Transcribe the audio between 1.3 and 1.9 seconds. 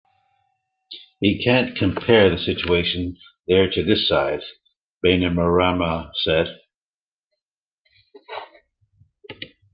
can't